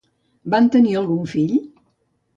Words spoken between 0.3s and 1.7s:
Van tenir algun fill?